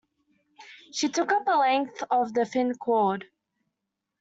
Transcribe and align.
She 0.91 1.09
took 1.09 1.31
up 1.31 1.43
a 1.45 1.59
length 1.59 2.03
of 2.09 2.33
the 2.33 2.43
thin 2.43 2.73
cord. 2.73 3.25